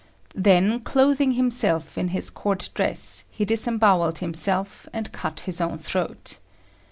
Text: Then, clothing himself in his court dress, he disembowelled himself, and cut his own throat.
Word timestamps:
Then, 0.33 0.79
clothing 0.79 1.33
himself 1.33 1.95
in 1.95 2.07
his 2.07 2.31
court 2.31 2.69
dress, 2.73 3.23
he 3.29 3.45
disembowelled 3.45 4.17
himself, 4.17 4.87
and 4.91 5.11
cut 5.11 5.41
his 5.41 5.61
own 5.61 5.77
throat. 5.77 6.39